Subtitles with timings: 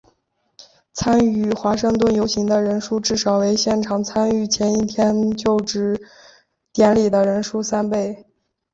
[0.93, 5.95] 参与华盛顿游行的人数至少为现场参与前一天就职
[6.73, 8.25] 典礼的人数三倍。